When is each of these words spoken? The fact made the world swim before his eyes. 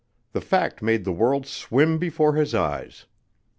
The 0.31 0.41
fact 0.41 0.81
made 0.81 1.03
the 1.05 1.11
world 1.11 1.45
swim 1.45 1.99
before 1.99 2.33
his 2.33 2.55
eyes. 2.55 3.05